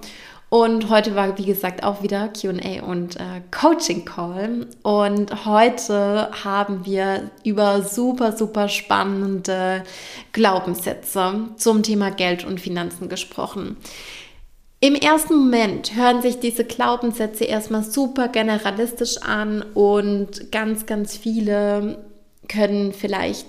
Und 0.50 0.90
heute 0.90 1.14
war, 1.14 1.38
wie 1.38 1.46
gesagt, 1.46 1.84
auch 1.84 2.02
wieder 2.02 2.30
QA 2.30 2.84
und 2.84 3.18
äh, 3.18 3.42
Coaching 3.52 4.04
Call. 4.04 4.66
Und 4.82 5.46
heute 5.46 6.32
haben 6.44 6.86
wir 6.86 7.30
über 7.44 7.84
super, 7.84 8.36
super 8.36 8.68
spannende 8.68 9.84
Glaubenssätze 10.34 11.50
zum 11.56 11.84
Thema 11.84 12.10
Geld 12.10 12.46
und 12.46 12.60
Finanzen 12.60 13.10
gesprochen. 13.10 13.78
Im 14.82 14.96
ersten 14.96 15.36
Moment 15.36 15.96
hören 15.96 16.22
sich 16.22 16.40
diese 16.40 16.64
Glaubenssätze 16.64 17.44
erstmal 17.44 17.84
super 17.84 18.30
generalistisch 18.30 19.18
an 19.22 19.62
und 19.74 20.52
ganz, 20.52 20.86
ganz 20.86 21.18
viele 21.18 22.06
können 22.48 22.94
vielleicht 22.94 23.46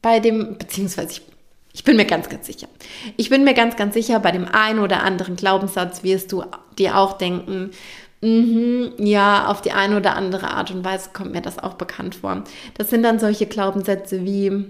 bei 0.00 0.18
dem, 0.18 0.56
beziehungsweise 0.56 1.12
ich 1.12 1.22
ich 1.76 1.84
bin 1.84 1.96
mir 1.98 2.06
ganz, 2.06 2.30
ganz 2.30 2.46
sicher. 2.46 2.68
Ich 3.18 3.28
bin 3.28 3.44
mir 3.44 3.52
ganz, 3.52 3.76
ganz 3.76 3.92
sicher, 3.92 4.18
bei 4.18 4.32
dem 4.32 4.48
einen 4.48 4.78
oder 4.78 5.02
anderen 5.02 5.36
Glaubenssatz 5.36 6.02
wirst 6.02 6.32
du 6.32 6.42
dir 6.78 6.96
auch 6.96 7.18
denken, 7.18 7.70
mm 8.22 8.94
ja, 8.98 9.48
auf 9.48 9.60
die 9.60 9.72
eine 9.72 9.98
oder 9.98 10.16
andere 10.16 10.48
Art 10.48 10.70
und 10.70 10.84
Weise 10.86 11.10
kommt 11.12 11.32
mir 11.32 11.42
das 11.42 11.58
auch 11.58 11.74
bekannt 11.74 12.14
vor. 12.14 12.44
Das 12.78 12.88
sind 12.88 13.02
dann 13.02 13.18
solche 13.18 13.44
Glaubenssätze 13.44 14.24
wie, 14.24 14.64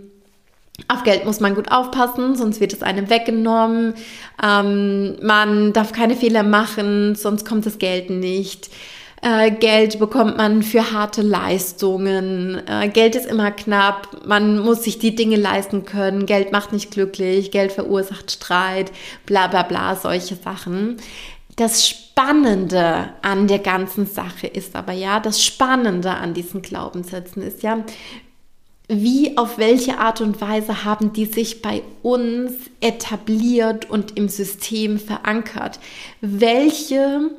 auf 0.89 1.03
Geld 1.05 1.25
muss 1.25 1.41
man 1.41 1.55
gut 1.55 1.71
aufpassen, 1.73 2.37
sonst 2.37 2.61
wird 2.61 2.73
es 2.73 2.83
einem 2.83 3.11
weggenommen. 3.11 3.95
Ähm, 4.43 5.17
man 5.23 5.73
darf 5.73 5.93
keine 5.93 6.17
Fehler 6.17 6.43
machen, 6.43 7.15
sonst 7.15 7.47
kommt 7.47 7.67
das 7.67 7.79
Geld 7.79 8.11
nicht. 8.11 8.71
Äh, 9.23 9.51
Geld 9.53 9.99
bekommt 9.99 10.37
man 10.37 10.63
für 10.63 10.93
harte 10.93 11.23
Leistungen. 11.23 12.63
Äh, 12.67 12.89
Geld 12.89 13.17
ist 13.17 13.27
immer 13.27 13.51
knapp. 13.51 14.27
Man 14.27 14.59
muss 14.59 14.85
sich 14.85 14.99
die 14.99 15.17
Dinge 15.17 15.37
leisten 15.37 15.85
können. 15.85 16.27
Geld 16.27 16.53
macht 16.53 16.73
nicht 16.73 16.91
glücklich. 16.91 17.51
Geld 17.51 17.73
verursacht 17.73 18.31
Streit. 18.31 18.93
Bla 19.25 19.47
bla 19.47 19.63
bla, 19.63 19.97
solche 19.97 20.37
Sachen. 20.37 20.99
Das 21.57 21.89
Spannende 21.89 23.09
an 23.23 23.49
der 23.49 23.59
ganzen 23.61 24.07
Sache 24.07 24.47
ist 24.47 24.77
aber 24.77 24.93
ja, 24.93 25.21
das 25.21 25.43
Spannende 25.43 26.11
an 26.11 26.35
diesen 26.35 26.61
Glaubenssätzen 26.61 27.43
ist 27.43 27.63
ja, 27.63 27.79
wie, 28.89 29.37
auf 29.37 29.59
welche 29.59 29.99
Art 29.99 30.21
und 30.21 30.41
Weise 30.41 30.85
haben 30.85 31.13
die 31.13 31.27
sich 31.27 31.61
bei 31.61 31.83
uns 32.03 32.53
etabliert 32.81 33.91
und 33.91 34.17
im 34.17 34.29
System 34.29 34.99
verankert? 34.99 35.81
Welche 36.21 37.31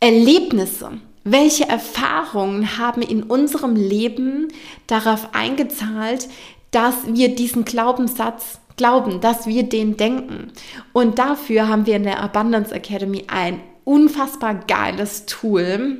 Erlebnisse, 0.00 0.92
welche 1.24 1.68
Erfahrungen 1.68 2.78
haben 2.78 3.02
in 3.02 3.22
unserem 3.22 3.76
Leben 3.76 4.48
darauf 4.86 5.34
eingezahlt, 5.34 6.28
dass 6.70 6.94
wir 7.06 7.34
diesen 7.34 7.66
Glaubenssatz 7.66 8.60
glauben, 8.76 9.20
dass 9.20 9.46
wir 9.46 9.64
den 9.64 9.98
denken. 9.98 10.52
Und 10.94 11.18
dafür 11.18 11.68
haben 11.68 11.84
wir 11.84 11.96
in 11.96 12.04
der 12.04 12.22
Abundance 12.22 12.74
Academy 12.74 13.24
ein 13.28 13.60
unfassbar 13.84 14.54
geiles 14.54 15.26
Tool. 15.26 15.98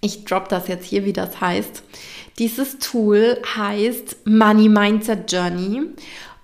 Ich 0.00 0.24
drop 0.24 0.48
das 0.48 0.68
jetzt 0.68 0.86
hier, 0.86 1.04
wie 1.04 1.12
das 1.12 1.40
heißt. 1.42 1.82
Dieses 2.38 2.78
Tool 2.78 3.38
heißt 3.56 4.26
Money 4.26 4.68
Mindset 4.68 5.30
Journey 5.30 5.82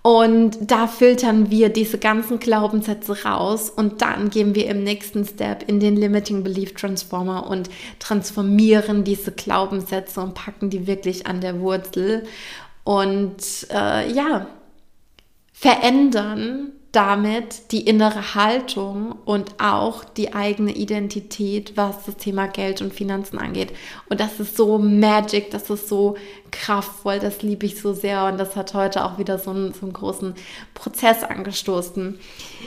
und 0.03 0.70
da 0.70 0.87
filtern 0.87 1.51
wir 1.51 1.70
diese 1.70 1.98
ganzen 1.98 2.38
Glaubenssätze 2.38 3.24
raus 3.24 3.68
und 3.68 4.01
dann 4.01 4.31
gehen 4.31 4.55
wir 4.55 4.66
im 4.68 4.85
nächsten 4.85 5.24
Step 5.24 5.68
in 5.68 5.81
den 5.81 5.96
Limiting 5.96 6.44
Belief 6.44 6.74
Transformer 6.74 7.48
und 7.48 7.68
transformieren 7.98 9.05
diese 9.05 9.33
Glaubenssätze 9.33 10.20
und 10.20 10.35
packen 10.35 10.70
die 10.70 10.87
wirklich 10.87 11.27
an 11.27 11.40
der 11.40 11.61
Wurzel 11.61 12.24
und 12.85 13.37
äh, 13.70 14.11
ja, 14.12 14.46
verändern 15.53 16.72
damit 16.92 17.70
die 17.70 17.87
innere 17.87 18.35
Haltung 18.35 19.14
und 19.27 19.61
auch 19.61 20.05
die 20.05 20.33
eigene 20.33 20.72
Identität, 20.72 21.77
was 21.77 22.07
das 22.07 22.16
Thema 22.16 22.46
Geld 22.46 22.81
und 22.81 22.94
Finanzen 22.94 23.38
angeht. 23.38 23.74
Und 24.09 24.20
das 24.20 24.40
ist 24.40 24.57
so 24.57 24.79
magic, 24.79 25.51
das 25.51 25.68
ist 25.68 25.88
so 25.88 26.16
kraftvoll, 26.51 27.18
das 27.18 27.42
liebe 27.42 27.66
ich 27.66 27.79
so 27.79 27.92
sehr 27.92 28.24
und 28.24 28.38
das 28.38 28.57
hat 28.57 28.72
heute 28.72 29.05
auch 29.05 29.18
wieder 29.18 29.38
so 29.38 29.51
einen, 29.51 29.74
so 29.74 29.83
einen 29.83 29.92
großen 29.92 30.35
Prozess 30.72 31.24
angestoßen. 31.24 32.18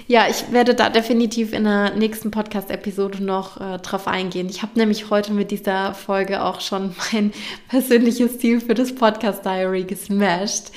Ja, 0.07 0.27
ich 0.29 0.51
werde 0.51 0.75
da 0.75 0.91
definitiv 0.91 1.51
in 1.51 1.63
der 1.63 1.95
nächsten 1.95 2.29
Podcast-Episode 2.29 3.23
noch 3.23 3.59
äh, 3.59 3.79
drauf 3.79 4.07
eingehen. 4.07 4.49
Ich 4.49 4.61
habe 4.61 4.77
nämlich 4.77 5.09
heute 5.09 5.33
mit 5.33 5.49
dieser 5.49 5.95
Folge 5.95 6.43
auch 6.43 6.61
schon 6.61 6.95
mein 7.11 7.33
persönliches 7.69 8.37
Ziel 8.37 8.61
für 8.61 8.75
das 8.75 8.93
Podcast 8.93 9.43
Diary 9.43 9.83
gesmashed. 9.83 10.71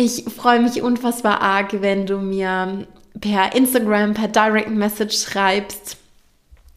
Ich 0.00 0.26
freue 0.26 0.60
mich 0.60 0.80
unfassbar 0.80 1.40
arg, 1.40 1.82
wenn 1.82 2.06
du 2.06 2.18
mir 2.18 2.86
per 3.20 3.56
Instagram, 3.56 4.14
per 4.14 4.28
Direct 4.28 4.70
Message 4.70 5.18
schreibst, 5.18 5.96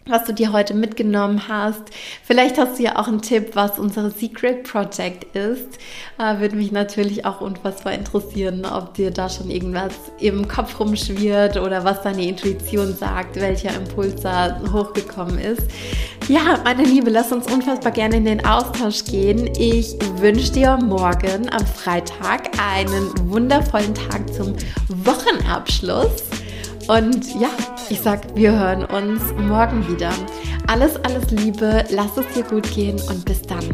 was 0.07 0.25
du 0.25 0.33
dir 0.33 0.51
heute 0.51 0.73
mitgenommen 0.73 1.47
hast. 1.47 1.83
Vielleicht 2.23 2.57
hast 2.57 2.79
du 2.79 2.83
ja 2.83 2.97
auch 2.97 3.07
einen 3.07 3.21
Tipp, 3.21 3.51
was 3.53 3.77
unser 3.77 4.09
Secret 4.09 4.63
Project 4.63 5.35
ist. 5.35 5.77
Äh, 6.17 6.39
würde 6.39 6.55
mich 6.55 6.71
natürlich 6.71 7.25
auch 7.25 7.41
unfassbar 7.41 7.93
interessieren, 7.93 8.65
ob 8.65 8.95
dir 8.95 9.11
da 9.11 9.29
schon 9.29 9.49
irgendwas 9.51 9.93
im 10.19 10.47
Kopf 10.47 10.79
rumschwirrt 10.79 11.57
oder 11.57 11.83
was 11.83 12.01
deine 12.01 12.25
Intuition 12.25 12.95
sagt, 12.95 13.35
welcher 13.35 13.75
Impuls 13.75 14.21
da 14.21 14.59
hochgekommen 14.71 15.37
ist. 15.37 15.63
Ja, 16.27 16.59
meine 16.63 16.83
Liebe, 16.83 17.09
lass 17.09 17.31
uns 17.31 17.51
unfassbar 17.51 17.91
gerne 17.91 18.17
in 18.17 18.25
den 18.25 18.45
Austausch 18.45 19.03
gehen. 19.05 19.49
Ich 19.57 19.95
wünsche 20.17 20.51
dir 20.51 20.77
morgen 20.77 21.49
am 21.51 21.65
Freitag 21.65 22.49
einen 22.59 23.29
wundervollen 23.29 23.93
Tag 23.93 24.33
zum 24.33 24.55
Wochenabschluss. 24.87 26.23
Und 26.87 27.39
ja, 27.39 27.49
ich 27.91 27.99
sag, 27.99 28.35
wir 28.35 28.53
hören 28.53 28.85
uns 28.85 29.21
morgen 29.37 29.85
wieder. 29.87 30.11
Alles, 30.67 30.95
alles 31.03 31.29
Liebe, 31.31 31.83
lass 31.89 32.15
es 32.15 32.25
dir 32.33 32.43
gut 32.43 32.71
gehen 32.73 32.99
und 33.09 33.25
bis 33.25 33.41
dann. 33.41 33.65